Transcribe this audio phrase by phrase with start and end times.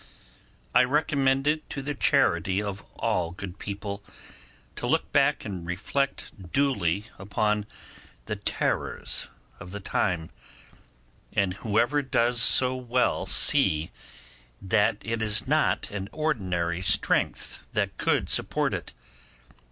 [0.73, 4.03] I recommend it to the charity of all good people
[4.77, 7.67] to look back and reflect duly upon
[8.25, 9.29] the terrors
[9.59, 10.31] of the time,
[11.33, 13.91] and whoever does so will see
[14.59, 18.93] that it is not an ordinary strength that could support it.